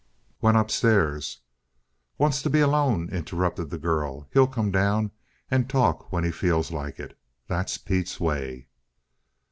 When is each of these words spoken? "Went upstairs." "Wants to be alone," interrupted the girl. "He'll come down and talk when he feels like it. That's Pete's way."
"Went 0.41 0.57
upstairs." 0.57 1.41
"Wants 2.17 2.41
to 2.41 2.49
be 2.49 2.59
alone," 2.59 3.07
interrupted 3.11 3.69
the 3.69 3.77
girl. 3.77 4.27
"He'll 4.33 4.47
come 4.47 4.71
down 4.71 5.11
and 5.51 5.69
talk 5.69 6.11
when 6.11 6.23
he 6.23 6.31
feels 6.31 6.71
like 6.71 6.99
it. 6.99 7.15
That's 7.45 7.77
Pete's 7.77 8.19
way." 8.19 8.65